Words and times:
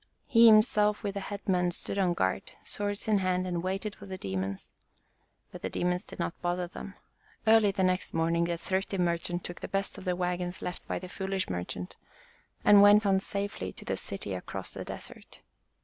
He 0.25 0.47
him 0.49 0.63
self 0.63 1.03
with 1.03 1.13
the 1.13 1.19
head 1.19 1.47
men 1.47 1.69
stood 1.69 1.99
on 1.99 2.15
guard, 2.15 2.53
swords 2.63 3.07
in 3.07 3.19
hand 3.19 3.45
and 3.45 3.61
waited 3.61 3.93
for 3.93 4.07
the 4.07 4.17
demons. 4.17 4.67
But 5.51 5.61
the 5.61 5.69
demons 5.69 6.05
did 6.07 6.17
not 6.17 6.41
bother 6.41 6.65
them. 6.65 6.95
Early 7.45 7.69
the 7.69 7.83
next 7.83 8.09
day 8.09 8.41
the 8.43 8.57
thrifty 8.57 8.97
mer 8.97 9.19
chant 9.19 9.43
took 9.43 9.59
the 9.59 9.67
best 9.67 9.99
of 9.99 10.05
the 10.05 10.15
wagons 10.15 10.63
left 10.63 10.87
by 10.87 10.97
the 10.97 11.07
foolish 11.07 11.51
merchant 11.51 11.97
and 12.65 12.81
went 12.81 13.05
on 13.05 13.19
safely 13.19 13.71
to 13.73 13.85
the 13.85 13.95
city 13.95 14.33
across 14.33 14.73
the 14.73 14.83
desert. 14.83 15.41